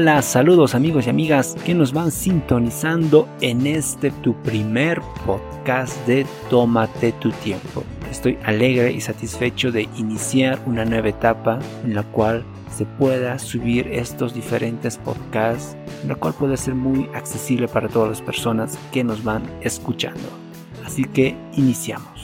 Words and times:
Hola, 0.00 0.22
saludos 0.22 0.76
amigos 0.76 1.08
y 1.08 1.10
amigas 1.10 1.56
que 1.66 1.74
nos 1.74 1.92
van 1.92 2.12
sintonizando 2.12 3.28
en 3.40 3.66
este 3.66 4.12
tu 4.12 4.32
primer 4.42 5.00
podcast 5.26 6.06
de 6.06 6.24
Tómate 6.48 7.10
tu 7.10 7.32
tiempo. 7.32 7.82
Estoy 8.08 8.38
alegre 8.44 8.92
y 8.92 9.00
satisfecho 9.00 9.72
de 9.72 9.88
iniciar 9.96 10.60
una 10.66 10.84
nueva 10.84 11.08
etapa 11.08 11.58
en 11.82 11.96
la 11.96 12.04
cual 12.04 12.44
se 12.70 12.86
pueda 12.86 13.40
subir 13.40 13.88
estos 13.88 14.34
diferentes 14.34 14.98
podcasts, 14.98 15.76
en 16.04 16.10
la 16.10 16.14
cual 16.14 16.32
puede 16.34 16.56
ser 16.56 16.76
muy 16.76 17.10
accesible 17.12 17.66
para 17.66 17.88
todas 17.88 18.08
las 18.08 18.22
personas 18.22 18.78
que 18.92 19.02
nos 19.02 19.24
van 19.24 19.42
escuchando. 19.62 20.28
Así 20.86 21.02
que 21.06 21.36
iniciamos. 21.56 22.17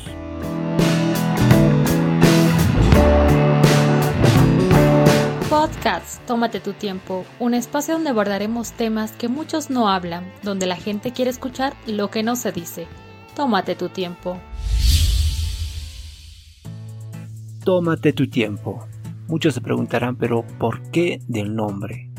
Podcast 5.64 6.20
Tómate 6.26 6.60
tu 6.60 6.74
tiempo, 6.74 7.24
un 7.40 7.54
espacio 7.54 7.94
donde 7.94 8.10
abordaremos 8.10 8.72
temas 8.72 9.12
que 9.12 9.28
muchos 9.28 9.70
no 9.70 9.88
hablan, 9.88 10.30
donde 10.42 10.66
la 10.66 10.76
gente 10.76 11.12
quiere 11.12 11.30
escuchar 11.30 11.72
lo 11.86 12.10
que 12.10 12.22
no 12.22 12.36
se 12.36 12.52
dice. 12.52 12.86
Tómate 13.34 13.74
tu 13.74 13.88
tiempo. 13.88 14.38
Tómate 17.64 18.12
tu 18.12 18.28
tiempo. 18.28 18.86
Muchos 19.26 19.54
se 19.54 19.62
preguntarán, 19.62 20.16
pero 20.16 20.44
¿por 20.58 20.82
qué 20.90 21.22
del 21.28 21.56
nombre? 21.56 22.10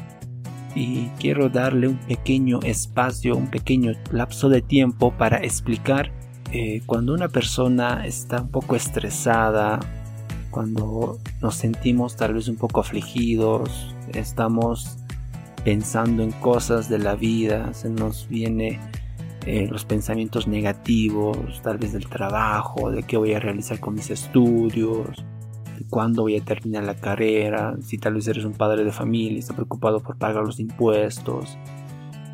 Y 0.74 1.10
quiero 1.20 1.50
darle 1.50 1.90
un 1.90 1.98
pequeño 1.98 2.62
espacio, 2.64 3.36
un 3.36 3.52
pequeño 3.52 3.92
lapso 4.12 4.50
de 4.50 4.64
tiempo 4.64 5.16
para 5.16 5.38
explicar 5.38 6.12
eh, 6.52 6.82
cuando 6.88 7.14
una 7.14 7.30
persona 7.30 8.08
está 8.08 8.42
un 8.42 8.50
poco 8.50 8.76
estresada, 8.76 9.80
cuando 10.56 11.20
nos 11.42 11.56
sentimos 11.56 12.16
tal 12.16 12.34
vez 12.34 12.48
un 12.48 12.56
poco 12.56 12.80
afligidos, 12.80 13.94
estamos 14.14 15.00
pensando 15.66 16.24
en 16.24 16.32
cosas 16.32 16.88
de 16.88 16.98
la 16.98 17.16
vida, 17.16 17.74
se 17.74 17.90
nos 17.90 18.30
viene 18.30 18.80
eh, 19.46 19.68
los 19.70 19.84
pensamientos 19.84 20.48
negativos, 20.48 21.62
tal 21.62 21.78
vez 21.78 21.92
del 21.92 22.08
trabajo, 22.08 22.90
de 22.90 23.04
qué 23.04 23.18
voy 23.18 23.34
a 23.34 23.40
realizar 23.42 23.82
con 23.82 23.96
mis 23.96 24.10
estudios, 24.10 25.26
de 25.78 25.86
cuándo 25.90 26.22
voy 26.22 26.38
a 26.38 26.46
terminar 26.46 26.86
la 26.86 26.96
carrera, 26.96 27.76
si 27.82 27.98
tal 27.98 28.14
vez 28.14 28.26
eres 28.30 28.46
un 28.46 28.54
padre 28.54 28.86
de 28.86 28.94
familia 28.94 29.36
y 29.36 29.40
está 29.40 29.54
preocupado 29.54 30.02
por 30.02 30.18
pagar 30.18 30.46
los 30.46 30.62
impuestos, 30.62 31.58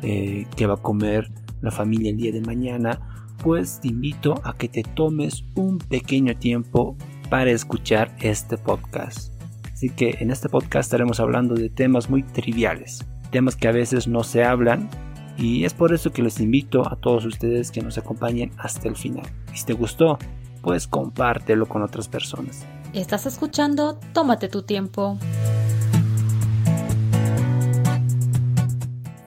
eh, 0.02 0.46
qué 0.54 0.66
va 0.68 0.74
a 0.74 0.76
comer 0.76 1.28
la 1.60 1.72
familia 1.72 2.12
el 2.12 2.18
día 2.18 2.30
de 2.30 2.40
mañana, 2.40 3.00
pues 3.42 3.80
te 3.80 3.88
invito 3.88 4.40
a 4.44 4.52
que 4.52 4.68
te 4.68 4.84
tomes 4.84 5.44
un 5.56 5.78
pequeño 5.78 6.36
tiempo 6.36 6.96
para 7.32 7.50
escuchar 7.50 8.14
este 8.20 8.58
podcast. 8.58 9.32
Así 9.72 9.88
que 9.88 10.18
en 10.20 10.30
este 10.30 10.50
podcast 10.50 10.88
estaremos 10.88 11.18
hablando 11.18 11.54
de 11.54 11.70
temas 11.70 12.10
muy 12.10 12.22
triviales, 12.22 13.06
temas 13.30 13.56
que 13.56 13.68
a 13.68 13.72
veces 13.72 14.06
no 14.06 14.22
se 14.22 14.44
hablan 14.44 14.90
y 15.38 15.64
es 15.64 15.72
por 15.72 15.94
eso 15.94 16.12
que 16.12 16.20
les 16.20 16.40
invito 16.40 16.86
a 16.86 16.96
todos 16.96 17.24
ustedes 17.24 17.70
que 17.70 17.80
nos 17.80 17.96
acompañen 17.96 18.52
hasta 18.58 18.86
el 18.86 18.96
final. 18.96 19.24
si 19.54 19.64
te 19.64 19.72
gustó, 19.72 20.18
pues 20.60 20.86
compártelo 20.86 21.64
con 21.64 21.80
otras 21.80 22.06
personas. 22.06 22.66
Estás 22.92 23.24
escuchando 23.24 23.98
Tómate 24.12 24.48
tu 24.48 24.60
tiempo. 24.64 25.16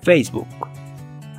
Facebook. 0.03 0.45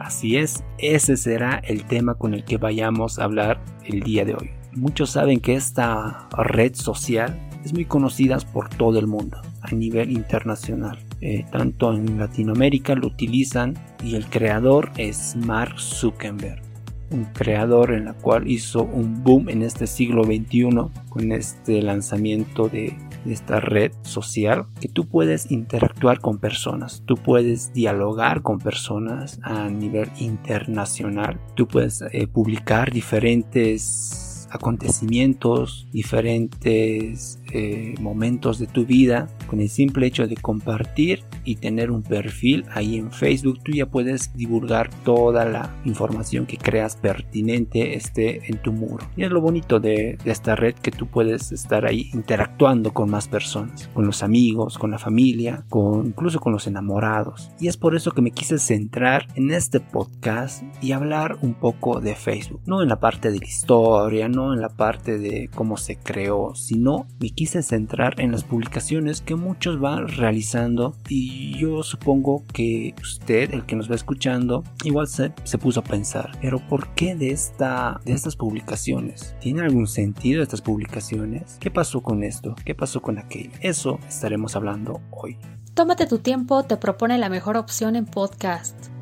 Así 0.00 0.36
es, 0.36 0.64
ese 0.78 1.16
será 1.16 1.62
el 1.64 1.84
tema 1.84 2.16
con 2.16 2.34
el 2.34 2.44
que 2.44 2.56
vayamos 2.56 3.20
a 3.20 3.24
hablar 3.24 3.60
el 3.84 4.00
día 4.00 4.24
de 4.24 4.34
hoy. 4.34 4.55
Muchos 4.76 5.10
saben 5.10 5.40
que 5.40 5.54
esta 5.54 6.28
red 6.36 6.74
social 6.74 7.38
es 7.64 7.72
muy 7.72 7.86
conocida 7.86 8.38
por 8.52 8.68
todo 8.68 8.98
el 8.98 9.06
mundo 9.06 9.40
a 9.62 9.74
nivel 9.74 10.12
internacional. 10.12 10.98
Eh, 11.20 11.44
tanto 11.50 11.94
en 11.94 12.18
Latinoamérica 12.18 12.94
lo 12.94 13.06
utilizan 13.06 13.74
y 14.04 14.16
el 14.16 14.26
creador 14.26 14.92
es 14.96 15.34
Mark 15.34 15.80
Zuckerberg 15.80 16.66
un 17.10 17.24
creador 17.26 17.92
en 17.92 18.06
la 18.06 18.14
cual 18.14 18.48
hizo 18.50 18.82
un 18.82 19.22
boom 19.22 19.48
en 19.48 19.62
este 19.62 19.86
siglo 19.86 20.24
XXI 20.24 20.70
con 21.08 21.32
este 21.32 21.82
lanzamiento 21.82 22.68
de 22.68 22.96
esta 23.26 23.60
red 23.60 23.92
social 24.02 24.66
que 24.80 24.88
tú 24.88 25.06
puedes 25.06 25.50
interactuar 25.50 26.20
con 26.20 26.38
personas, 26.38 27.02
tú 27.06 27.16
puedes 27.16 27.72
dialogar 27.72 28.42
con 28.42 28.58
personas 28.58 29.40
a 29.42 29.68
nivel 29.68 30.10
internacional, 30.18 31.40
tú 31.54 31.66
puedes 31.66 32.02
eh, 32.12 32.26
publicar 32.26 32.92
diferentes 32.92 34.25
acontecimientos, 34.50 35.86
diferentes 35.92 37.38
eh, 37.52 37.94
momentos 38.00 38.58
de 38.58 38.66
tu 38.66 38.84
vida, 38.84 39.28
con 39.46 39.60
el 39.60 39.68
simple 39.68 40.06
hecho 40.06 40.26
de 40.26 40.36
compartir 40.36 41.24
y 41.44 41.56
tener 41.56 41.90
un 41.90 42.02
perfil 42.02 42.64
ahí 42.72 42.96
en 42.96 43.12
Facebook, 43.12 43.60
tú 43.62 43.72
ya 43.72 43.86
puedes 43.86 44.34
divulgar 44.36 44.90
toda 45.04 45.44
la 45.44 45.74
información 45.84 46.46
que 46.46 46.56
creas 46.56 46.96
pertinente 46.96 47.94
esté 47.94 48.50
en 48.50 48.58
tu 48.58 48.72
muro. 48.72 49.06
Y 49.16 49.24
es 49.24 49.30
lo 49.30 49.40
bonito 49.40 49.80
de, 49.80 50.18
de 50.22 50.30
esta 50.30 50.56
red 50.56 50.74
que 50.74 50.90
tú 50.90 51.06
puedes 51.06 51.52
estar 51.52 51.86
ahí 51.86 52.10
interactuando 52.12 52.92
con 52.92 53.10
más 53.10 53.28
personas, 53.28 53.88
con 53.94 54.06
los 54.06 54.22
amigos, 54.22 54.78
con 54.78 54.90
la 54.90 54.98
familia, 54.98 55.64
con 55.68 56.06
incluso 56.06 56.40
con 56.40 56.52
los 56.52 56.66
enamorados. 56.66 57.50
Y 57.60 57.68
es 57.68 57.76
por 57.76 57.94
eso 57.94 58.10
que 58.10 58.22
me 58.22 58.30
quise 58.30 58.58
centrar 58.58 59.28
en 59.34 59.50
este 59.50 59.80
podcast 59.80 60.62
y 60.82 60.92
hablar 60.92 61.38
un 61.42 61.54
poco 61.54 62.00
de 62.00 62.14
Facebook, 62.14 62.60
no 62.66 62.82
en 62.82 62.88
la 62.88 63.00
parte 63.00 63.30
de 63.30 63.38
la 63.38 63.46
historia, 63.46 64.28
no 64.28 64.52
en 64.52 64.60
la 64.60 64.68
parte 64.68 65.18
de 65.18 65.48
cómo 65.54 65.76
se 65.76 65.96
creó, 65.96 66.54
sino 66.54 67.06
me 67.20 67.30
quise 67.36 67.62
centrar 67.62 68.18
en 68.18 68.32
las 68.32 68.42
publicaciones 68.42 69.20
que 69.20 69.36
muchos 69.36 69.78
van 69.78 70.08
realizando 70.08 70.96
y 71.08 71.56
yo 71.58 71.82
supongo 71.82 72.44
que 72.52 72.94
usted, 73.00 73.52
el 73.52 73.66
que 73.66 73.76
nos 73.76 73.90
va 73.90 73.94
escuchando, 73.94 74.64
igual 74.82 75.06
se, 75.06 75.32
se 75.44 75.58
puso 75.58 75.80
a 75.80 75.84
pensar, 75.84 76.32
pero 76.40 76.58
¿por 76.66 76.94
qué 76.94 77.14
de, 77.14 77.30
esta, 77.30 78.00
de 78.04 78.14
estas 78.14 78.34
publicaciones? 78.34 79.36
¿Tiene 79.40 79.60
algún 79.60 79.86
sentido 79.86 80.42
estas 80.42 80.62
publicaciones? 80.62 81.58
¿Qué 81.60 81.70
pasó 81.70 82.02
con 82.02 82.24
esto? 82.24 82.56
¿Qué 82.64 82.74
pasó 82.74 83.02
con 83.02 83.18
aquello? 83.18 83.50
Eso 83.60 84.00
estaremos 84.08 84.56
hablando 84.56 85.02
hoy. 85.10 85.38
Tómate 85.74 86.06
tu 86.06 86.18
tiempo, 86.18 86.62
te 86.62 86.78
propone 86.78 87.18
la 87.18 87.28
mejor 87.28 87.58
opción 87.58 87.96
en 87.96 88.06
podcast. 88.06 88.95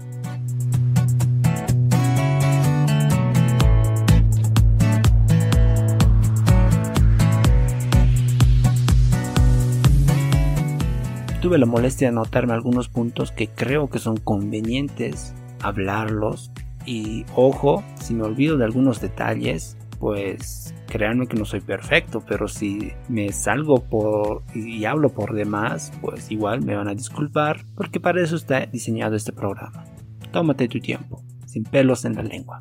Tuve 11.45 11.59
la 11.59 11.67
molestia 11.67 12.09
de 12.09 12.17
anotarme 12.17 12.55
algunos 12.55 12.89
puntos 12.89 13.31
que 13.31 13.49
creo 13.49 13.91
que 13.91 13.99
son 13.99 14.17
convenientes 14.17 15.35
hablarlos 15.61 16.51
y 16.87 17.27
ojo, 17.37 17.85
si 18.01 18.15
me 18.15 18.23
olvido 18.23 18.57
de 18.57 18.65
algunos 18.65 19.03
detalles, 19.03 19.77
pues 19.99 20.75
créanme 20.87 21.27
que 21.27 21.37
no 21.37 21.45
soy 21.45 21.61
perfecto, 21.61 22.23
pero 22.27 22.49
si 22.49 22.93
me 23.11 23.31
salgo 23.31 23.85
por 23.85 24.43
y 24.55 24.87
hablo 24.87 25.11
por 25.11 25.35
demás, 25.35 25.93
pues 26.01 26.31
igual 26.31 26.63
me 26.63 26.77
van 26.77 26.89
a 26.89 26.95
disculpar, 26.95 27.67
porque 27.75 28.01
para 28.01 28.23
eso 28.23 28.37
está 28.37 28.65
diseñado 28.65 29.15
este 29.15 29.35
programa. 29.35 29.85
Tómate 30.33 30.67
tu 30.67 30.81
tiempo, 30.81 31.23
sin 31.45 31.65
pelos 31.65 32.07
en 32.07 32.15
la 32.15 32.23
lengua. 32.23 32.59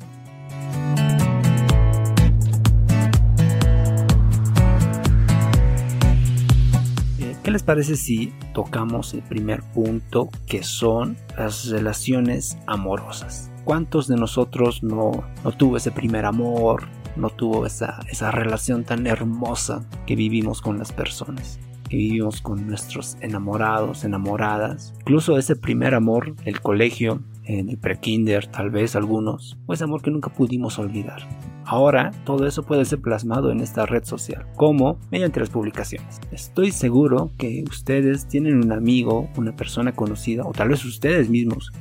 ¿Qué 7.44 7.50
les 7.50 7.62
parece 7.62 7.96
si 7.96 8.32
tocamos 8.54 9.12
el 9.12 9.20
primer 9.20 9.60
punto 9.60 10.30
que 10.46 10.62
son 10.62 11.18
las 11.36 11.68
relaciones 11.68 12.56
amorosas? 12.66 13.52
¿Cuántos 13.64 14.08
de 14.08 14.16
nosotros 14.16 14.82
no, 14.82 15.12
no 15.44 15.52
tuvo 15.52 15.76
ese 15.76 15.90
primer 15.90 16.24
amor, 16.24 16.88
no 17.16 17.28
tuvo 17.28 17.66
esa, 17.66 18.00
esa 18.08 18.30
relación 18.30 18.84
tan 18.84 19.06
hermosa 19.06 19.84
que 20.06 20.16
vivimos 20.16 20.62
con 20.62 20.78
las 20.78 20.90
personas? 20.90 21.60
que 21.90 21.98
vivimos 21.98 22.40
con 22.40 22.66
nuestros 22.66 23.18
enamorados, 23.20 24.04
enamoradas, 24.04 24.94
incluso 25.00 25.36
ese 25.36 25.54
primer 25.54 25.94
amor, 25.94 26.34
el 26.46 26.62
colegio, 26.62 27.20
en 27.44 27.68
el 27.68 27.76
prekinder, 27.76 28.46
tal 28.46 28.70
vez 28.70 28.96
algunos, 28.96 29.58
o 29.66 29.74
ese 29.74 29.84
amor 29.84 30.00
que 30.00 30.10
nunca 30.10 30.30
pudimos 30.32 30.78
olvidar. 30.78 31.28
Ahora 31.66 32.10
todo 32.24 32.46
eso 32.46 32.62
puede 32.62 32.84
ser 32.84 33.00
plasmado 33.00 33.50
en 33.50 33.60
esta 33.60 33.86
red 33.86 34.04
social, 34.04 34.46
como 34.56 34.98
mediante 35.10 35.40
las 35.40 35.50
publicaciones. 35.50 36.20
Estoy 36.30 36.72
seguro 36.72 37.30
que 37.38 37.64
ustedes 37.68 38.28
tienen 38.28 38.62
un 38.62 38.72
amigo, 38.72 39.30
una 39.36 39.56
persona 39.56 39.92
conocida, 39.92 40.44
o 40.44 40.52
tal 40.52 40.68
vez 40.68 40.84
ustedes 40.84 41.30
mismos, 41.30 41.72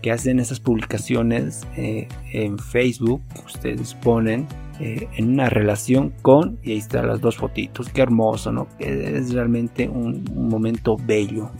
que 0.00 0.12
hacen 0.12 0.40
esas 0.40 0.60
publicaciones 0.60 1.66
eh, 1.76 2.08
en 2.32 2.58
Facebook, 2.58 3.20
ustedes 3.44 3.94
ponen 3.94 4.46
eh, 4.78 5.08
en 5.16 5.32
una 5.32 5.50
relación 5.50 6.14
con, 6.22 6.58
y 6.62 6.72
ahí 6.72 6.78
están 6.78 7.08
las 7.08 7.20
dos 7.20 7.36
fotitos, 7.36 7.88
qué 7.88 8.02
hermoso, 8.02 8.52
¿no? 8.52 8.68
Es 8.78 9.32
realmente 9.32 9.88
un 9.88 10.24
momento 10.34 10.96
bello. 10.96 11.50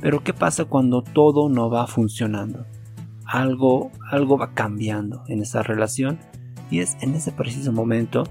Pero 0.00 0.24
¿qué 0.24 0.32
pasa 0.32 0.64
cuando 0.64 1.02
todo 1.02 1.48
no 1.48 1.70
va 1.70 1.86
funcionando? 1.86 2.64
Algo, 3.24 3.92
algo 4.10 4.36
va 4.36 4.52
cambiando 4.52 5.22
en 5.28 5.42
esa 5.42 5.62
relación 5.62 6.18
y 6.72 6.80
es 6.80 6.96
en 7.02 7.14
ese 7.14 7.30
preciso 7.32 7.70
momento 7.70 8.24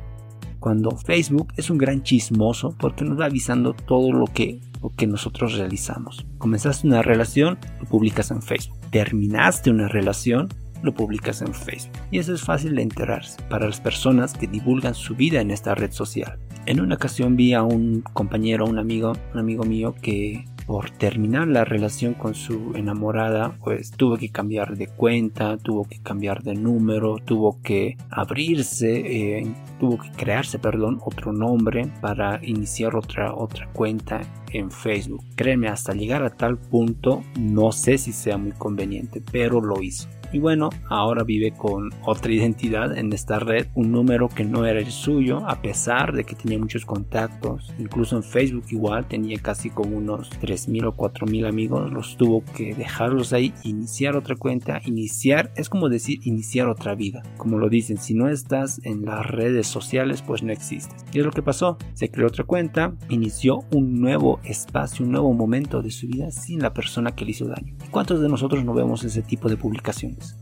cuando 0.60 0.98
Facebook 0.98 1.54
es 1.58 1.70
un 1.70 1.78
gran 1.78 2.02
chismoso 2.02 2.76
porque 2.80 3.06
nos 3.06 3.20
va 3.20 3.26
avisando 3.26 3.74
todo 3.74 4.12
lo 4.12 4.26
que, 4.26 4.60
lo 4.82 4.90
que 4.90 5.06
nosotros 5.06 5.58
realizamos. 5.58 6.26
Comenzaste 6.40 6.88
una 6.88 7.04
relación, 7.04 7.60
lo 7.80 7.88
publicas 7.88 8.32
en 8.32 8.42
Facebook. 8.42 8.80
Terminaste 8.90 9.70
una 9.70 9.88
relación, 9.88 10.50
lo 10.82 10.94
publicas 10.94 11.42
en 11.44 11.54
Facebook. 11.54 11.98
Y 12.10 12.18
eso 12.18 12.34
es 12.34 12.42
fácil 12.42 12.76
de 12.76 12.82
enterarse 12.82 13.42
para 13.48 13.68
las 13.68 13.80
personas 13.80 14.34
que 14.34 14.48
divulgan 14.48 14.96
su 14.96 15.16
vida 15.16 15.40
en 15.40 15.52
esta 15.52 15.76
red 15.76 15.92
social. 15.92 16.40
En 16.66 16.82
una 16.82 16.96
ocasión 16.96 17.36
vi 17.36 17.54
a 17.54 17.62
un 17.62 18.02
compañero, 18.14 18.66
un 18.66 18.80
amigo, 18.80 19.14
un 19.34 19.40
amigo 19.40 19.64
mío 19.64 19.96
que 20.02 20.46
por 20.66 20.90
terminar 20.90 21.48
la 21.48 21.66
relación 21.66 22.14
con 22.14 22.36
su 22.36 22.74
enamorada, 22.76 23.56
pues 23.64 23.92
tuvo 23.92 24.18
que 24.18 24.30
cambiar 24.30 24.78
de 24.78 24.88
cuenta, 24.88 25.58
tuvo 25.58 25.86
que 25.86 26.00
cambiar 26.00 26.44
de 26.44 26.56
número, 26.56 27.18
tuvo 27.18 27.62
que 27.62 27.98
abrirse, 28.10 29.40
eh, 29.40 29.48
tuvo 29.80 29.98
que 29.98 30.12
crearse, 30.12 30.60
perdón, 30.60 31.00
otro 31.04 31.34
nombre 31.34 31.88
para 32.02 32.40
iniciar 32.44 32.96
otra, 32.96 33.34
otra 33.34 33.68
cuenta 33.74 34.22
en 34.52 34.72
Facebook. 34.72 35.24
Créeme, 35.36 35.68
hasta 35.68 35.94
llegar 35.94 36.24
a 36.24 36.30
tal 36.30 36.58
punto, 36.58 37.24
no 37.40 37.72
sé 37.72 37.98
si 37.98 38.12
sea 38.12 38.38
muy 38.38 38.52
conveniente, 38.52 39.22
pero 39.32 39.62
lo 39.62 39.82
hizo. 39.82 40.08
Y 40.34 40.40
bueno, 40.40 40.70
ahora 40.90 41.24
vive 41.24 41.52
con 41.52 41.90
otra 42.06 42.32
identidad 42.32 42.98
en 42.98 43.12
esta 43.12 43.40
red, 43.40 43.68
un 43.76 43.92
número 43.92 44.30
que 44.30 44.46
no 44.46 44.66
era 44.66 44.80
el 44.80 44.92
suyo, 44.92 45.46
a 45.48 45.62
pesar 45.62 46.14
de 46.14 46.24
que 46.24 46.36
tenía 46.36 46.58
muchos 46.58 46.86
contactos. 46.86 47.74
Incluso 47.80 48.16
en 48.16 48.24
Facebook 48.24 48.66
igual 48.70 49.08
tenía 49.08 49.40
casi 49.40 49.70
como 49.70 49.98
unos 49.98 50.30
3.000 50.42 50.86
o 50.86 50.96
4.000 50.96 51.48
amigos. 51.48 51.92
Los 51.92 52.18
tuvo 52.18 52.44
que 52.56 52.74
dejarlos 52.74 53.34
ahí, 53.34 53.54
iniciar 53.64 54.16
otra 54.16 54.36
cuenta, 54.36 54.82
iniciar, 54.86 55.52
es 55.56 55.70
como 55.70 55.90
decir 55.90 56.20
iniciar 56.24 56.70
otra 56.70 56.96
vida. 56.96 57.24
Como 57.38 57.58
lo 57.58 57.70
dicen, 57.70 57.98
si 57.98 58.14
no 58.14 58.30
estás 58.30 58.80
en 58.84 59.06
las 59.06 59.26
redes 59.26 59.68
sociales, 59.68 60.22
pues 60.22 60.44
no 60.44 60.52
existes. 60.52 61.06
Y 61.12 61.20
es 61.20 61.26
lo 61.26 61.32
que 61.32 61.42
pasó. 61.42 61.78
Se 61.94 62.10
creó 62.10 62.28
otra 62.28 62.46
cuenta, 62.46 62.96
inició 63.10 63.66
un 63.74 64.00
nuevo 64.00 64.40
espacio, 64.44 65.06
un 65.06 65.12
nuevo 65.12 65.34
momento 65.34 65.82
de 65.82 65.92
su 65.92 66.08
vida 66.08 66.32
sin 66.32 66.62
la 66.62 66.74
persona 66.74 67.12
que 67.16 67.26
le 67.26 67.32
hizo 67.32 67.48
daño. 67.48 67.76
¿Cuántos 67.92 68.22
de 68.22 68.30
nosotros 68.30 68.64
no 68.64 68.74
vemos 68.74 69.04
ese 69.04 69.22
tipo 69.22 69.50
de 69.50 69.58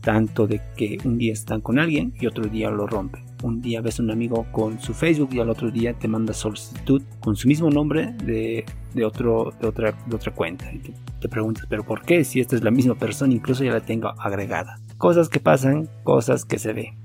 tanto 0.00 0.46
de 0.46 0.60
que 0.76 0.98
un 1.04 1.18
día 1.18 1.32
están 1.32 1.60
con 1.60 1.78
alguien 1.78 2.12
y 2.20 2.26
otro 2.26 2.44
día 2.44 2.70
lo 2.70 2.86
rompen. 2.86 3.22
Un 3.42 3.60
día 3.60 3.80
ves 3.80 4.00
a 4.00 4.02
un 4.02 4.10
amigo 4.10 4.46
con 4.52 4.80
su 4.80 4.92
Facebook 4.92 5.30
y 5.32 5.40
al 5.40 5.50
otro 5.50 5.70
día 5.70 5.94
te 5.94 6.08
manda 6.08 6.34
solicitud 6.34 7.02
con 7.20 7.36
su 7.36 7.48
mismo 7.48 7.70
nombre 7.70 8.14
de, 8.24 8.64
otro, 9.04 9.52
de, 9.60 9.68
otra, 9.68 9.94
de 10.06 10.16
otra 10.16 10.34
cuenta. 10.34 10.70
Y 10.72 10.78
te, 10.78 10.92
te 11.20 11.28
preguntas, 11.28 11.66
¿pero 11.68 11.84
por 11.84 12.02
qué? 12.02 12.24
Si 12.24 12.40
esta 12.40 12.56
es 12.56 12.62
la 12.62 12.70
misma 12.70 12.94
persona, 12.94 13.32
incluso 13.32 13.64
ya 13.64 13.72
la 13.72 13.80
tengo 13.80 14.08
agregada. 14.18 14.78
Cosas 14.98 15.28
que 15.28 15.40
pasan, 15.40 15.88
cosas 16.04 16.44
que 16.44 16.58
se 16.58 16.72
ven. 16.72 17.00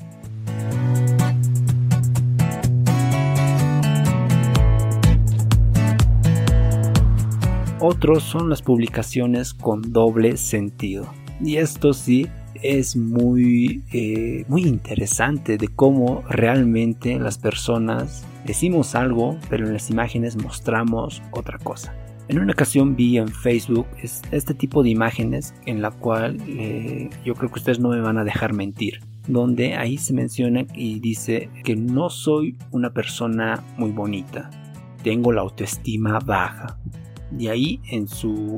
Otros 7.87 8.23
son 8.23 8.49
las 8.49 8.63
publicaciones 8.63 9.53
con 9.53 9.93
doble 9.93 10.37
sentido. 10.37 11.07
Y 11.39 11.57
esto 11.57 11.93
sí 11.93 12.27
es 12.61 12.95
muy, 12.95 13.83
eh, 13.91 14.45
muy 14.47 14.63
interesante 14.63 15.57
de 15.57 15.67
cómo 15.67 16.23
realmente 16.29 17.19
las 17.19 17.37
personas 17.37 18.25
decimos 18.45 18.95
algo, 18.95 19.37
pero 19.49 19.67
en 19.67 19.73
las 19.73 19.89
imágenes 19.89 20.35
mostramos 20.35 21.21
otra 21.31 21.57
cosa. 21.57 21.93
En 22.27 22.39
una 22.39 22.53
ocasión 22.53 22.95
vi 22.95 23.17
en 23.17 23.27
Facebook 23.27 23.85
este 24.01 24.53
tipo 24.55 24.81
de 24.81 24.89
imágenes 24.89 25.53
en 25.65 25.81
la 25.81 25.91
cual 25.91 26.37
eh, 26.47 27.09
yo 27.23 27.35
creo 27.35 27.51
que 27.51 27.59
ustedes 27.59 27.79
no 27.79 27.89
me 27.89 28.01
van 28.01 28.17
a 28.17 28.23
dejar 28.23 28.53
mentir, 28.53 29.01
donde 29.27 29.75
ahí 29.75 29.97
se 29.97 30.13
menciona 30.13 30.65
y 30.73 30.99
dice 30.99 31.49
que 31.63 31.75
no 31.75 32.09
soy 32.09 32.57
una 32.71 32.91
persona 32.93 33.63
muy 33.77 33.91
bonita, 33.91 34.49
tengo 35.03 35.31
la 35.31 35.41
autoestima 35.41 36.19
baja. 36.19 36.79
Y 37.37 37.47
ahí 37.47 37.79
en 37.91 38.07
su 38.07 38.57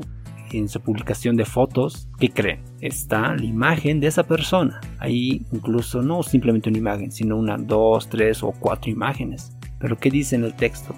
en 0.51 0.69
su 0.69 0.79
publicación 0.79 1.35
de 1.35 1.45
fotos, 1.45 2.07
¿qué 2.19 2.29
creen? 2.29 2.61
Está 2.81 3.35
la 3.35 3.43
imagen 3.43 3.99
de 3.99 4.07
esa 4.07 4.23
persona. 4.23 4.79
Ahí 4.99 5.45
incluso 5.51 6.01
no 6.01 6.21
simplemente 6.21 6.69
una 6.69 6.77
imagen, 6.77 7.11
sino 7.11 7.37
una, 7.37 7.57
dos, 7.57 8.07
tres 8.07 8.43
o 8.43 8.51
cuatro 8.51 8.91
imágenes. 8.91 9.51
Pero 9.79 9.97
¿qué 9.97 10.11
dice 10.11 10.35
en 10.35 10.43
el 10.43 10.53
texto? 10.53 10.93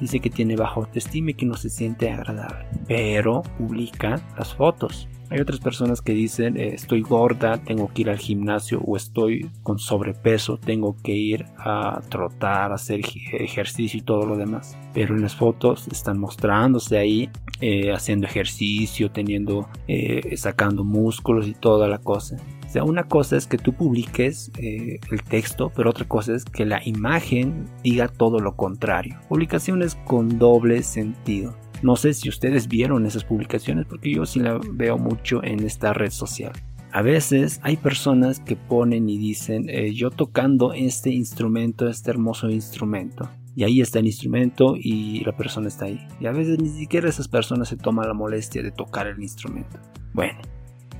Dice 0.00 0.20
que 0.20 0.30
tiene 0.30 0.56
bajo 0.56 0.80
autoestima 0.80 1.30
y 1.30 1.34
que 1.34 1.46
no 1.46 1.54
se 1.54 1.70
siente 1.70 2.10
agradable. 2.10 2.66
Pero 2.86 3.42
publica 3.56 4.20
las 4.36 4.54
fotos. 4.54 5.08
Hay 5.32 5.40
otras 5.40 5.60
personas 5.60 6.02
que 6.02 6.12
dicen 6.12 6.58
eh, 6.58 6.74
estoy 6.74 7.00
gorda, 7.00 7.56
tengo 7.56 7.88
que 7.88 8.02
ir 8.02 8.10
al 8.10 8.18
gimnasio 8.18 8.82
o 8.82 8.98
estoy 8.98 9.50
con 9.62 9.78
sobrepeso, 9.78 10.58
tengo 10.58 10.94
que 11.02 11.12
ir 11.12 11.46
a 11.56 12.02
trotar, 12.10 12.70
a 12.70 12.74
hacer 12.74 13.00
ejercicio 13.32 13.98
y 13.98 14.02
todo 14.02 14.26
lo 14.26 14.36
demás. 14.36 14.76
Pero 14.92 15.16
en 15.16 15.22
las 15.22 15.34
fotos 15.34 15.88
están 15.88 16.18
mostrándose 16.18 16.98
ahí 16.98 17.30
eh, 17.62 17.92
haciendo 17.92 18.26
ejercicio, 18.26 19.10
teniendo, 19.10 19.70
eh, 19.88 20.36
sacando 20.36 20.84
músculos 20.84 21.48
y 21.48 21.54
toda 21.54 21.88
la 21.88 21.96
cosa. 21.96 22.36
O 22.66 22.68
sea, 22.68 22.84
una 22.84 23.04
cosa 23.04 23.38
es 23.38 23.46
que 23.46 23.56
tú 23.56 23.72
publiques 23.72 24.50
el 24.58 25.22
texto, 25.28 25.72
pero 25.74 25.90
otra 25.90 26.06
cosa 26.06 26.34
es 26.34 26.44
que 26.44 26.66
la 26.66 26.80
imagen 26.86 27.66
diga 27.82 28.08
todo 28.08 28.38
lo 28.38 28.54
contrario. 28.56 29.18
Publicaciones 29.28 29.94
con 30.06 30.38
doble 30.38 30.82
sentido. 30.82 31.54
No 31.82 31.96
sé 31.96 32.14
si 32.14 32.28
ustedes 32.28 32.68
vieron 32.68 33.06
esas 33.06 33.24
publicaciones 33.24 33.86
porque 33.86 34.14
yo 34.14 34.24
sí 34.24 34.38
la 34.38 34.60
veo 34.72 34.98
mucho 34.98 35.42
en 35.42 35.64
esta 35.64 35.92
red 35.92 36.10
social. 36.10 36.52
A 36.92 37.02
veces 37.02 37.58
hay 37.62 37.76
personas 37.76 38.38
que 38.38 38.54
ponen 38.54 39.08
y 39.08 39.18
dicen 39.18 39.68
eh, 39.68 39.92
yo 39.92 40.10
tocando 40.10 40.74
este 40.74 41.10
instrumento, 41.10 41.88
este 41.88 42.10
hermoso 42.10 42.50
instrumento. 42.50 43.28
Y 43.56 43.64
ahí 43.64 43.80
está 43.80 43.98
el 43.98 44.06
instrumento 44.06 44.76
y 44.78 45.24
la 45.24 45.36
persona 45.36 45.68
está 45.68 45.86
ahí. 45.86 46.06
Y 46.20 46.26
a 46.26 46.32
veces 46.32 46.58
ni 46.60 46.68
siquiera 46.68 47.08
esas 47.08 47.28
personas 47.28 47.68
se 47.68 47.76
toman 47.76 48.08
la 48.08 48.14
molestia 48.14 48.62
de 48.62 48.70
tocar 48.70 49.06
el 49.08 49.20
instrumento. 49.20 49.78
Bueno, 50.14 50.38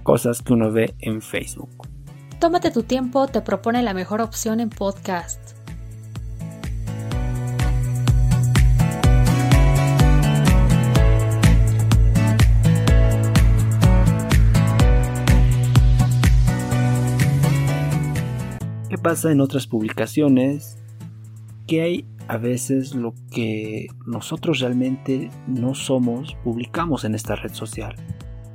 cosas 0.02 0.42
que 0.42 0.52
uno 0.52 0.72
ve 0.72 0.94
en 0.98 1.22
Facebook. 1.22 1.70
Tómate 2.40 2.70
tu 2.70 2.82
tiempo, 2.82 3.28
te 3.28 3.40
propone 3.40 3.82
la 3.82 3.94
mejor 3.94 4.20
opción 4.20 4.60
en 4.60 4.68
podcast. 4.68 5.61
Pasa 19.02 19.32
en 19.32 19.40
otras 19.40 19.66
publicaciones 19.66 20.78
que 21.66 21.82
hay 21.82 22.04
a 22.28 22.36
veces 22.36 22.94
lo 22.94 23.14
que 23.30 23.88
nosotros 24.06 24.60
realmente 24.60 25.30
no 25.46 25.74
somos, 25.74 26.36
publicamos 26.44 27.04
en 27.04 27.14
esta 27.14 27.36
red 27.36 27.52
social. 27.52 27.96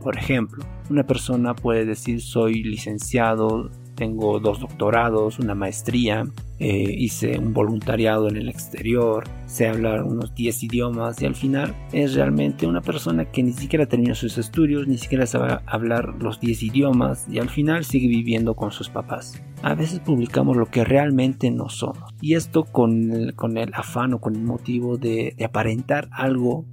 Por 0.02 0.18
ejemplo, 0.18 0.66
una 0.90 1.04
persona 1.04 1.54
puede 1.54 1.86
decir 1.86 2.22
soy 2.22 2.64
licenciado, 2.64 3.70
tengo 3.98 4.40
dos 4.40 4.60
doctorados, 4.60 5.40
una 5.40 5.56
maestría, 5.56 6.26
eh, 6.60 6.96
hice 6.98 7.40
un 7.40 7.52
voluntariado 7.54 8.30
en 8.30 8.38
el 8.38 8.48
exterior, 8.48 9.26
sé 9.48 9.68
hablar 9.68 10.04
unos 10.04 10.36
10 10.36 10.64
idiomas 10.64 11.20
y 11.22 11.26
al 11.26 11.34
final 11.34 11.76
es 11.92 12.14
realmente 12.14 12.68
una 12.68 12.82
persona 12.82 13.26
que 13.26 13.42
ni 13.42 13.54
siquiera 13.54 13.88
terminó 13.88 14.14
sus 14.14 14.38
estudios, 14.38 14.88
ni 14.88 15.00
siquiera 15.00 15.26
sabe 15.26 15.60
hablar 15.66 16.16
los 16.20 16.40
10 16.40 16.64
idiomas 16.64 17.26
y 17.28 17.40
al 17.40 17.50
final 17.50 17.86
sigue 17.86 18.08
viviendo 18.08 18.54
con 18.54 18.72
sus 18.72 18.88
papás. 18.88 19.42
A 19.64 19.74
veces 19.74 20.00
publicamos 20.00 20.56
lo 20.56 20.68
que 20.68 20.86
realmente 20.86 21.50
no 21.50 21.68
somos 21.68 22.14
y 22.22 22.36
esto 22.36 22.66
con 22.66 23.12
el, 23.12 23.34
con 23.34 23.58
el 23.58 23.74
afán 23.74 24.14
o 24.14 24.22
con 24.22 24.36
el 24.36 24.44
motivo 24.44 24.98
de, 24.98 25.34
de 25.36 25.46
aparentar 25.46 26.08
algo 26.12 26.66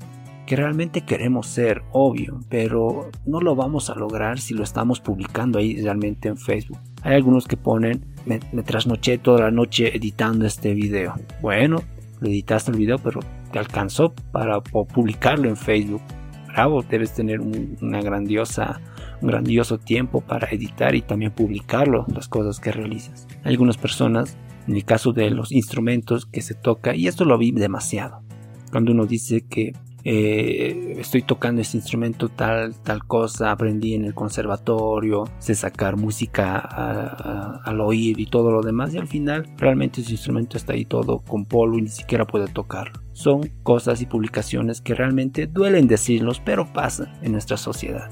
que 0.47 0.57
realmente 0.57 1.03
queremos 1.03 1.47
ser, 1.47 1.83
obvio, 1.93 2.41
pero 2.49 3.11
no 3.27 3.41
lo 3.41 3.55
vamos 3.57 3.89
a 3.91 3.95
lograr 3.95 4.39
si 4.39 4.55
lo 4.55 4.63
estamos 4.63 5.01
publicando 5.01 5.59
ahí 5.59 5.81
realmente 5.81 6.29
en 6.29 6.37
Facebook. 6.37 6.79
Hay 7.03 7.15
algunos 7.15 7.47
que 7.47 7.57
ponen, 7.57 8.05
me, 8.27 8.39
trasnoché 8.63 9.19
toda 9.19 9.41
la 9.41 9.51
noche 9.51 9.97
editando 9.97 10.47
este 10.47 10.75
video. 10.75 11.15
Bueno, 11.41 11.83
lo 12.21 12.29
editaste 12.29 12.71
el 12.71 12.79
video, 12.79 12.99
pero 12.99 13.21
te 13.53 13.59
alcanzó 13.59 14.15
para 14.33 14.61
publicarlo 14.61 15.49
en 15.49 15.57
Facebook. 15.57 16.03
Bravo, 16.49 16.83
debes 16.83 17.15
tener 17.15 17.41
una 17.41 18.01
grandiosa, 18.01 18.81
un 19.21 19.29
grandioso 19.29 19.79
tiempo 19.79 20.21
para 20.21 20.49
editar 20.51 20.95
y 20.95 21.03
también 21.03 21.33
publicarlo, 21.33 22.07
las 22.15 22.29
cosas 22.29 22.61
que 22.61 22.71
realizas. 22.71 23.27
Hay 23.45 23.53
algunas 23.53 23.77
personas, 23.77 24.37
en 24.69 24.77
el 24.77 24.85
caso 24.85 25.13
de 25.13 25.31
los 25.31 25.53
instrumentos 25.53 26.27
que 26.27 26.43
se 26.43 26.55
toca, 26.55 26.95
y 26.95 27.09
esto 27.09 27.25
lo 27.25 27.39
vi 27.39 27.51
demasiado. 27.51 28.23
Cuando 28.71 28.93
uno 28.93 29.07
dice 29.07 29.43
que 29.43 29.73
eh, 30.07 30.97
estoy 30.99 31.23
tocando 31.23 31.63
este 31.63 31.79
instrumento 31.79 32.29
tal, 32.29 32.75
tal 32.83 33.05
cosa, 33.07 33.51
aprendí 33.51 33.95
en 33.95 34.05
el 34.05 34.13
conservatorio, 34.13 35.25
sé 35.39 35.55
sacar 35.55 35.97
música 35.97 36.59
al 37.65 37.81
oír 37.81 38.21
y 38.21 38.27
todo 38.27 38.53
lo 38.53 38.61
demás 38.61 38.93
y 38.95 38.99
al 38.99 39.09
final 39.09 39.49
realmente 39.57 40.03
ese 40.03 40.13
instrumento 40.13 40.59
está 40.59 40.75
ahí 40.75 40.85
todo 40.85 41.21
con 41.21 41.47
polvo 41.47 41.79
y 41.79 41.83
ni 41.83 41.89
siquiera 41.89 42.27
puede 42.27 42.49
tocar. 42.49 42.93
Son 43.13 43.51
cosas 43.63 44.03
y 44.03 44.07
publicaciones 44.07 44.83
que 44.83 44.95
realmente 44.95 45.47
duelen 45.47 45.89
decirlos, 45.89 46.41
pero 46.45 46.71
pasan 46.73 47.13
en 47.23 47.33
nuestra 47.33 47.57
sociedad. 47.57 48.11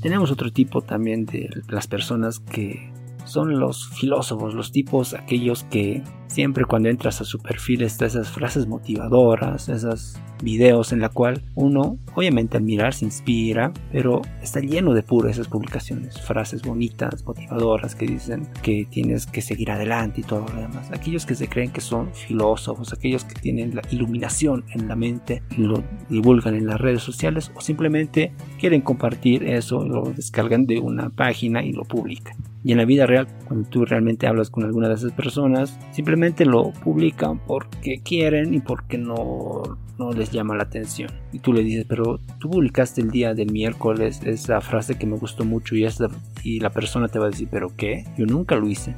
Tenemos 0.00 0.32
otro 0.32 0.50
tipo 0.50 0.82
también 0.82 1.26
de 1.26 1.48
las 1.68 1.86
personas 1.86 2.40
que 2.40 2.90
son 3.32 3.58
los 3.58 3.88
filósofos, 3.88 4.54
los 4.54 4.72
tipos 4.72 5.14
aquellos 5.14 5.64
que 5.64 6.02
siempre 6.26 6.64
cuando 6.64 6.88
entras 6.88 7.20
a 7.20 7.24
su 7.24 7.38
perfil 7.38 7.82
está 7.82 8.06
esas 8.06 8.30
frases 8.30 8.66
motivadoras, 8.66 9.68
esos 9.68 10.16
videos 10.42 10.92
en 10.92 11.00
la 11.00 11.08
cual 11.08 11.42
uno 11.54 11.98
obviamente 12.14 12.56
al 12.56 12.62
mirar 12.64 12.94
se 12.94 13.04
inspira, 13.04 13.72
pero 13.90 14.22
está 14.42 14.60
lleno 14.60 14.92
de 14.92 15.02
puro 15.02 15.28
esas 15.28 15.48
publicaciones, 15.48 16.20
frases 16.20 16.62
bonitas, 16.62 17.24
motivadoras 17.24 17.94
que 17.94 18.06
dicen 18.06 18.48
que 18.62 18.86
tienes 18.90 19.26
que 19.26 19.40
seguir 19.40 19.70
adelante 19.70 20.20
y 20.20 20.24
todo 20.24 20.46
lo 20.48 20.60
demás. 20.60 20.90
Aquellos 20.90 21.24
que 21.24 21.34
se 21.34 21.48
creen 21.48 21.70
que 21.70 21.80
son 21.80 22.12
filósofos, 22.12 22.92
aquellos 22.92 23.24
que 23.24 23.40
tienen 23.40 23.76
la 23.76 23.82
iluminación 23.90 24.64
en 24.74 24.88
la 24.88 24.96
mente 24.96 25.42
lo 25.56 25.82
divulgan 26.10 26.54
en 26.54 26.66
las 26.66 26.80
redes 26.80 27.02
sociales 27.02 27.50
o 27.54 27.60
simplemente 27.60 28.32
quieren 28.58 28.82
compartir 28.82 29.44
eso, 29.44 29.84
lo 29.84 30.02
descargan 30.04 30.66
de 30.66 30.80
una 30.80 31.08
página 31.08 31.62
y 31.64 31.72
lo 31.72 31.84
publican. 31.84 32.51
Y 32.64 32.72
en 32.72 32.78
la 32.78 32.84
vida 32.84 33.06
real, 33.06 33.26
cuando 33.46 33.68
tú 33.68 33.84
realmente 33.84 34.26
hablas 34.26 34.50
con 34.50 34.64
alguna 34.64 34.88
de 34.88 34.94
esas 34.94 35.12
personas, 35.12 35.78
simplemente 35.90 36.44
lo 36.44 36.70
publican 36.84 37.40
porque 37.40 38.00
quieren 38.02 38.54
y 38.54 38.60
porque 38.60 38.98
no, 38.98 39.62
no 39.98 40.12
les 40.12 40.30
llama 40.30 40.54
la 40.54 40.62
atención. 40.64 41.10
Y 41.32 41.40
tú 41.40 41.52
le 41.52 41.62
dices, 41.62 41.86
pero 41.88 42.20
tú 42.38 42.50
publicaste 42.50 43.00
el 43.00 43.10
día 43.10 43.34
del 43.34 43.50
miércoles 43.50 44.20
esa 44.24 44.60
frase 44.60 44.96
que 44.96 45.06
me 45.06 45.16
gustó 45.16 45.44
mucho 45.44 45.74
y, 45.74 45.84
esta, 45.84 46.08
y 46.44 46.60
la 46.60 46.70
persona 46.70 47.08
te 47.08 47.18
va 47.18 47.26
a 47.26 47.30
decir, 47.30 47.48
pero 47.50 47.72
¿qué? 47.76 48.04
Yo 48.16 48.26
nunca 48.26 48.54
lo 48.54 48.68
hice. 48.68 48.94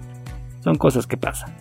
Son 0.63 0.77
cosas 0.77 1.07
que 1.07 1.17
pasan. 1.17 1.55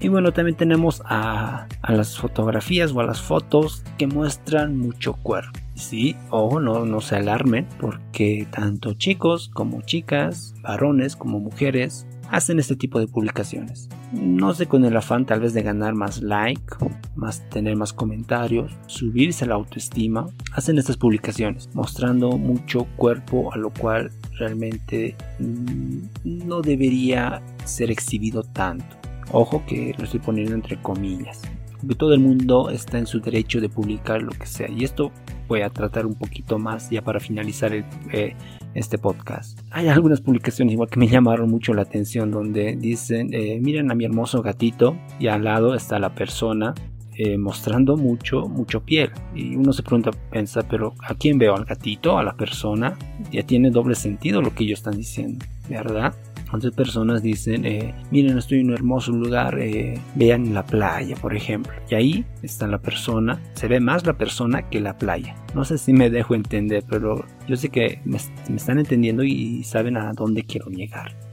Y 0.00 0.08
bueno, 0.08 0.32
también 0.32 0.56
tenemos 0.56 1.02
a, 1.04 1.66
las 1.88 2.18
fotografías 2.18 2.92
o 2.92 3.00
a 3.00 3.04
las 3.04 3.20
fotos 3.20 3.82
que 3.96 4.06
muestran 4.06 4.76
mucho 4.76 5.14
cuerpo. 5.14 5.58
Sí, 5.74 6.16
ojo, 6.30 6.60
no, 6.60 6.84
no 6.84 7.00
se 7.00 7.16
alarmen, 7.16 7.66
porque 7.80 8.46
tanto 8.50 8.94
chicos 8.94 9.50
como 9.52 9.82
chicas, 9.82 10.54
varones 10.62 11.16
como 11.16 11.40
mujeres, 11.40 12.06
hacen 12.30 12.58
este 12.58 12.76
tipo 12.76 13.00
de 13.00 13.08
publicaciones. 13.08 13.88
No 14.12 14.54
sé 14.54 14.66
con 14.66 14.84
el 14.84 14.96
afán 14.96 15.26
tal 15.26 15.40
vez 15.40 15.54
de 15.54 15.62
ganar 15.62 15.94
más 15.94 16.22
like, 16.22 16.76
más 17.16 17.48
tener 17.50 17.76
más 17.76 17.92
comentarios, 17.92 18.72
subirse 18.86 19.46
la 19.46 19.54
autoestima, 19.54 20.26
hacen 20.52 20.78
estas 20.78 20.96
publicaciones 20.96 21.68
mostrando 21.74 22.30
mucho 22.38 22.86
cuerpo 22.96 23.52
a 23.52 23.56
lo 23.56 23.70
cual 23.70 24.10
realmente 24.38 25.16
mm, 25.38 25.98
no 26.24 26.60
debería 26.60 27.42
ser 27.64 27.90
exhibido 27.90 28.42
tanto. 28.42 28.97
Ojo 29.32 29.62
que 29.66 29.94
lo 29.98 30.04
estoy 30.04 30.20
poniendo 30.20 30.54
entre 30.54 30.80
comillas. 30.80 31.42
Porque 31.80 31.94
todo 31.94 32.12
el 32.12 32.20
mundo 32.20 32.70
está 32.70 32.98
en 32.98 33.06
su 33.06 33.20
derecho 33.20 33.60
de 33.60 33.68
publicar 33.68 34.22
lo 34.22 34.32
que 34.32 34.46
sea. 34.46 34.68
Y 34.68 34.84
esto 34.84 35.12
voy 35.46 35.62
a 35.62 35.70
tratar 35.70 36.06
un 36.06 36.14
poquito 36.14 36.58
más 36.58 36.90
ya 36.90 37.02
para 37.02 37.20
finalizar 37.20 37.72
eh, 37.72 38.36
este 38.74 38.98
podcast. 38.98 39.60
Hay 39.70 39.88
algunas 39.88 40.20
publicaciones 40.20 40.72
igual 40.72 40.88
que 40.88 40.98
me 40.98 41.08
llamaron 41.08 41.50
mucho 41.50 41.74
la 41.74 41.82
atención 41.82 42.30
donde 42.30 42.76
dicen, 42.76 43.32
eh, 43.32 43.58
miren 43.60 43.90
a 43.90 43.94
mi 43.94 44.04
hermoso 44.04 44.42
gatito 44.42 44.96
y 45.18 45.28
al 45.28 45.44
lado 45.44 45.74
está 45.74 45.98
la 45.98 46.14
persona 46.14 46.74
eh, 47.20 47.36
mostrando 47.36 47.96
mucho, 47.96 48.48
mucho 48.48 48.84
piel. 48.84 49.10
Y 49.34 49.56
uno 49.56 49.72
se 49.72 49.82
pregunta, 49.82 50.12
piensa, 50.30 50.62
pero 50.68 50.94
¿a 51.02 51.14
quién 51.14 51.36
veo? 51.36 51.56
¿Al 51.56 51.64
gatito? 51.64 52.16
¿A 52.16 52.22
la 52.22 52.36
persona? 52.36 52.96
Ya 53.32 53.42
tiene 53.42 53.70
doble 53.70 53.96
sentido 53.96 54.40
lo 54.40 54.54
que 54.54 54.62
ellos 54.62 54.78
están 54.78 54.96
diciendo, 54.96 55.44
¿verdad? 55.68 56.14
Otras 56.52 56.74
personas 56.74 57.22
dicen, 57.22 57.64
eh, 57.64 57.94
miren, 58.10 58.38
estoy 58.38 58.60
en 58.60 58.68
un 58.68 58.74
hermoso 58.74 59.12
lugar, 59.12 59.58
eh, 59.58 60.00
vean 60.14 60.54
la 60.54 60.64
playa, 60.64 61.14
por 61.16 61.34
ejemplo. 61.34 61.72
Y 61.90 61.94
ahí 61.94 62.24
está 62.42 62.66
la 62.66 62.78
persona, 62.78 63.40
se 63.54 63.68
ve 63.68 63.80
más 63.80 64.06
la 64.06 64.16
persona 64.16 64.68
que 64.68 64.80
la 64.80 64.96
playa. 64.96 65.36
No 65.54 65.64
sé 65.64 65.78
si 65.78 65.92
me 65.92 66.10
dejo 66.10 66.34
entender, 66.34 66.84
pero 66.88 67.24
yo 67.46 67.56
sé 67.56 67.68
que 67.68 68.00
me, 68.04 68.16
están 68.16 68.78
entendiendo 68.78 69.22
y 69.24 69.62
saben 69.64 69.96
a 69.96 70.12
dónde 70.12 70.44
quiero 70.44 70.68
llegar. 70.70 71.27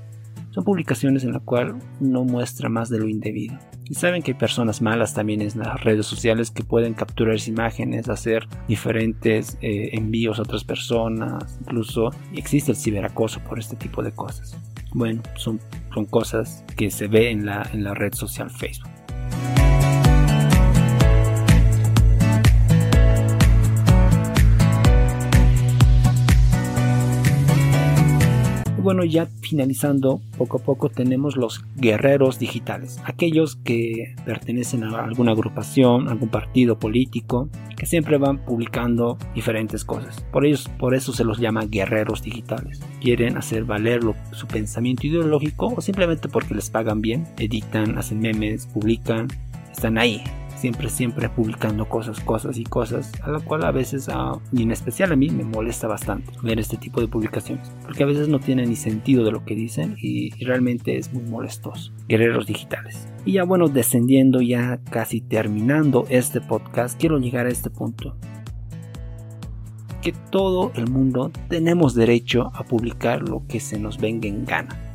Son 0.56 0.64
publicaciones 0.64 1.26
en 1.26 1.34
las 1.34 1.42
cuales 1.42 1.76
no 2.00 2.24
muestra 2.24 2.70
más 2.70 2.88
de 2.88 2.98
lo 2.98 3.10
indebido. 3.10 3.60
Y 3.90 3.94
saben 3.94 4.24
que 4.24 4.32
hay 4.32 4.38
personas 4.38 4.82
malas 4.82 5.14
también 5.14 5.42
en 5.42 5.50
las 5.60 5.84
redes 5.84 6.06
sociales 6.06 6.50
que 6.50 6.64
pueden 6.64 6.94
capturar 6.94 7.36
imágenes, 7.46 8.08
hacer 8.08 8.48
diferentes 8.66 9.58
eh, 9.62 9.90
envíos 9.92 10.40
a 10.40 10.44
otras 10.44 10.64
personas. 10.64 11.60
Incluso 11.60 12.12
existe 12.34 12.72
el 12.72 12.78
ciberacoso 12.78 13.42
por 13.42 13.60
este 13.60 13.76
tipo 13.76 14.02
de 14.02 14.14
cosas. 14.14 14.58
Bueno, 14.94 15.22
son, 15.36 15.60
son 15.94 16.06
cosas 16.06 16.64
que 16.78 16.90
se 16.90 17.08
ve 17.08 17.32
en 17.32 17.46
la, 17.46 17.70
en 17.74 17.84
la 17.84 17.94
red 17.94 18.14
social 18.14 18.50
Facebook. 18.50 18.95
Bueno, 28.86 29.04
ya 29.04 29.26
finalizando, 29.42 30.22
poco 30.38 30.58
a 30.58 30.62
poco 30.62 30.90
tenemos 30.90 31.38
los 31.38 31.66
guerreros 31.76 32.38
digitales, 32.38 33.02
aquellos 33.04 33.56
que 33.56 34.14
pertenecen 34.26 34.84
a 34.84 35.04
alguna 35.04 35.32
agrupación, 35.32 36.08
algún 36.08 36.30
partido 36.30 36.78
político, 36.78 37.50
que 37.76 37.88
siempre 37.88 38.20
van 38.20 38.38
publicando 38.46 39.18
diferentes 39.34 39.84
cosas. 39.84 40.24
Por, 40.32 40.46
ellos, 40.46 40.70
por 40.78 40.94
eso 40.94 41.14
se 41.14 41.24
los 41.24 41.40
llama 41.40 41.66
guerreros 41.66 42.22
digitales. 42.22 42.80
Quieren 43.02 43.38
hacer 43.38 43.64
valer 43.66 44.02
su 44.34 44.46
pensamiento 44.46 45.08
ideológico 45.08 45.74
o 45.76 45.82
simplemente 45.82 46.30
porque 46.30 46.54
les 46.54 46.70
pagan 46.70 47.02
bien, 47.02 47.26
editan, 47.40 47.98
hacen 47.98 48.20
memes, 48.20 48.68
publican, 48.68 49.30
están 49.72 49.98
ahí 49.98 50.22
siempre, 50.56 50.90
siempre 50.90 51.30
publicando 51.30 51.88
cosas, 51.88 52.20
cosas 52.20 52.58
y 52.58 52.64
cosas, 52.64 53.12
a 53.22 53.30
lo 53.30 53.44
cual 53.44 53.64
a 53.66 53.72
veces, 53.72 54.08
y 54.52 54.64
en 54.64 54.72
especial 54.72 55.12
a 55.12 55.16
mí, 55.16 55.30
me 55.30 55.44
molesta 55.44 55.88
bastante 55.88 56.32
ver 56.42 56.60
este 56.60 56.78
tipo 56.78 57.02
de 57.02 57.08
publicaciones, 57.08 57.72
porque 57.84 58.04
a 58.04 58.08
veces 58.08 58.28
no 58.28 58.40
tiene 58.40 58.66
ni 58.66 58.76
sentido 58.76 59.24
de 59.24 59.32
lo 59.32 59.46
que 59.46 59.56
dicen 59.56 59.96
y, 60.02 60.32
realmente 60.46 60.98
es 60.98 61.12
muy 61.12 61.24
molestoso. 61.24 61.92
Guerreros 62.08 62.46
digitales. 62.46 63.08
Y 63.26 63.34
ya 63.34 63.44
bueno, 63.44 63.68
descendiendo, 63.68 64.42
ya 64.42 64.80
casi 64.92 65.22
terminando 65.22 66.06
este 66.10 66.40
podcast, 66.40 67.00
quiero 67.00 67.18
llegar 67.18 67.48
a 67.48 67.50
este 67.50 67.70
punto 67.70 68.16
que 70.06 70.14
todo 70.30 70.72
el 70.76 70.88
mundo 70.88 71.32
tenemos 71.50 71.96
derecho 71.96 72.52
a 72.54 72.64
publicar 72.64 73.28
lo 73.28 73.48
que 73.48 73.60
se 73.60 73.80
nos 73.80 73.98
venga 73.98 74.28
en 74.28 74.46
gana. 74.46 74.95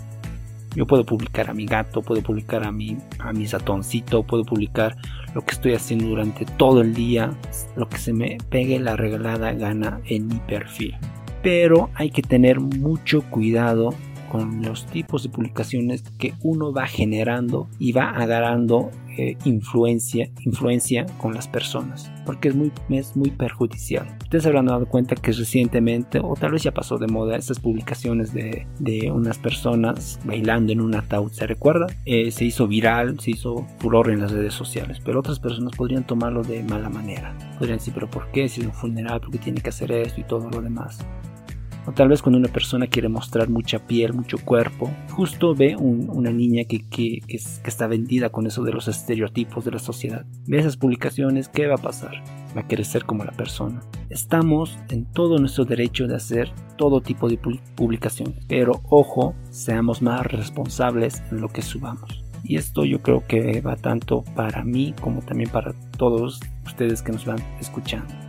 Yo 0.74 0.86
puedo 0.86 1.04
publicar 1.04 1.50
a 1.50 1.54
mi 1.54 1.66
gato, 1.66 2.00
puedo 2.00 2.22
publicar 2.22 2.64
a 2.64 2.70
mi, 2.70 2.96
a 3.18 3.32
puedo 3.32 4.44
publicar 4.44 4.96
lo 5.34 5.44
que 5.44 5.54
estoy 5.54 5.74
haciendo 5.74 6.06
durante 6.06 6.44
todo 6.44 6.80
el 6.80 6.94
día, 6.94 7.32
lo 7.76 7.88
que 7.88 7.98
se 7.98 8.12
me 8.12 8.38
pegue 8.50 8.78
la 8.78 8.96
regalada 8.96 9.52
gana 9.52 10.00
en 10.06 10.28
mi 10.28 10.36
perfil. 10.36 10.96
Pero 11.42 11.90
hay 11.94 12.10
que 12.10 12.22
tener 12.22 12.60
mucho 12.60 13.22
cuidado 13.30 13.94
con 14.30 14.62
los 14.62 14.86
tipos 14.86 15.24
de 15.24 15.28
publicaciones 15.28 16.04
que 16.18 16.34
uno 16.42 16.72
va 16.72 16.86
generando 16.86 17.68
y 17.78 17.92
va 17.92 18.10
agarrando 18.10 18.90
eh, 19.20 19.36
influencia, 19.44 20.30
influencia 20.46 21.04
con 21.18 21.34
las 21.34 21.46
personas, 21.46 22.10
porque 22.24 22.48
es 22.48 22.54
muy, 22.54 22.72
es 22.88 23.14
muy 23.16 23.30
perjudicial. 23.30 24.06
Ustedes 24.22 24.46
habrán 24.46 24.64
dado 24.64 24.86
cuenta 24.86 25.14
que 25.14 25.32
recientemente, 25.32 26.20
o 26.22 26.34
tal 26.40 26.52
vez 26.52 26.62
ya 26.62 26.72
pasó 26.72 26.96
de 26.96 27.06
moda, 27.06 27.36
estas 27.36 27.60
publicaciones 27.60 28.32
de, 28.32 28.66
de 28.78 29.10
unas 29.10 29.36
personas 29.36 30.18
bailando 30.24 30.72
en 30.72 30.80
un 30.80 30.94
ataúd, 30.94 31.32
¿se 31.32 31.46
recuerda? 31.46 31.86
Eh, 32.06 32.30
se 32.30 32.46
hizo 32.46 32.66
viral, 32.66 33.20
se 33.20 33.32
hizo 33.32 33.66
furor 33.78 34.10
en 34.10 34.20
las 34.20 34.32
redes 34.32 34.54
sociales, 34.54 35.02
pero 35.04 35.20
otras 35.20 35.38
personas 35.38 35.76
podrían 35.76 36.06
tomarlo 36.06 36.42
de 36.42 36.62
mala 36.62 36.88
manera. 36.88 37.36
Podrían 37.58 37.76
decir, 37.76 37.92
pero 37.92 38.08
¿por 38.08 38.30
qué? 38.30 38.48
Si 38.48 38.62
es 38.62 38.66
un 38.66 38.72
funeral, 38.72 39.20
¿por 39.20 39.32
qué 39.32 39.38
tiene 39.38 39.60
que 39.60 39.68
hacer 39.68 39.92
esto 39.92 40.20
y 40.20 40.24
todo 40.24 40.48
lo 40.48 40.62
demás? 40.62 41.04
O 41.86 41.92
tal 41.92 42.08
vez 42.08 42.22
cuando 42.22 42.38
una 42.38 42.52
persona 42.52 42.86
quiere 42.86 43.08
mostrar 43.08 43.48
mucha 43.48 43.78
piel, 43.78 44.12
mucho 44.12 44.38
cuerpo, 44.38 44.90
justo 45.10 45.54
ve 45.54 45.76
una 45.76 46.30
niña 46.30 46.64
que, 46.64 46.86
que, 46.88 47.20
está 47.64 47.86
vendida 47.86 48.30
con 48.30 48.46
eso 48.46 48.62
de 48.62 48.72
los 48.72 48.88
estereotipos 48.88 49.64
de 49.64 49.70
la 49.72 49.78
sociedad. 49.78 50.26
Ve 50.46 50.58
esas 50.58 50.76
publicaciones, 50.76 51.48
¿qué 51.48 51.66
va 51.66 51.76
a 51.76 51.78
pasar? 51.78 52.22
Va 52.56 52.62
a 52.62 52.68
querer 52.68 52.84
ser 52.84 53.04
como 53.04 53.24
la 53.24 53.32
persona. 53.32 53.80
Estamos 54.10 54.78
en 54.90 55.04
todo 55.06 55.38
nuestro 55.38 55.64
derecho 55.64 56.06
de 56.06 56.16
hacer 56.16 56.52
todo 56.76 57.00
tipo 57.00 57.28
de 57.28 57.38
publicaciones, 57.74 58.44
pero 58.46 58.80
ojo, 58.88 59.34
seamos 59.50 60.02
más 60.02 60.26
responsables 60.26 61.22
en 61.30 61.40
lo 61.40 61.48
que 61.48 61.62
subamos. 61.62 62.24
Y 62.42 62.56
esto 62.56 62.84
yo 62.84 63.00
creo 63.00 63.26
que 63.26 63.60
va 63.60 63.76
tanto 63.76 64.24
para 64.34 64.64
mí 64.64 64.94
como 65.00 65.20
también 65.22 65.50
para 65.50 65.72
todos 65.96 66.40
ustedes 66.64 67.02
que 67.02 67.12
nos 67.12 67.24
van 67.24 67.38
escuchando. 67.60 68.19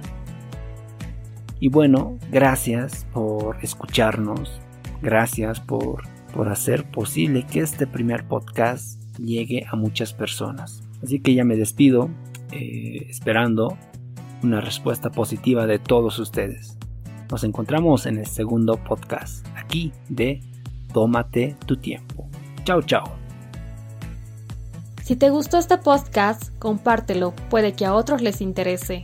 Y 1.62 1.70
bueno, 1.70 2.18
gracias 2.30 3.06
por 3.14 3.64
escucharnos, 3.64 4.60
gracias 5.02 5.62
por 5.62 6.04
por 6.32 6.50
hacer 6.50 6.90
posible 6.90 7.46
que 7.46 7.60
este 7.60 7.88
primer 7.88 8.26
podcast 8.26 9.02
llegue 9.18 9.66
a 9.70 9.76
muchas 9.76 10.14
personas. 10.14 10.84
Así 11.04 11.20
que 11.20 11.34
ya 11.34 11.44
me 11.44 11.56
despido 11.56 12.10
eh, 12.52 13.08
esperando 13.10 13.78
una 14.44 14.62
respuesta 14.62 15.12
positiva 15.12 15.68
de 15.68 15.80
todos 15.80 16.20
ustedes. 16.20 16.78
Nos 17.30 17.44
encontramos 17.44 18.06
en 18.06 18.18
el 18.18 18.28
segundo 18.28 18.76
podcast 18.84 19.46
aquí 19.56 19.92
de 20.10 20.42
Tómate 20.94 21.56
tu 21.66 21.78
tiempo. 21.78 22.28
Chao, 22.64 22.82
chao. 22.82 23.16
Si 25.04 25.16
te 25.16 25.30
gustó 25.30 25.58
este 25.58 25.78
podcast, 25.78 26.58
compártelo, 26.60 27.34
puede 27.50 27.74
que 27.74 27.86
a 27.86 27.94
otros 27.94 28.22
les 28.22 28.42
interese. 28.42 29.04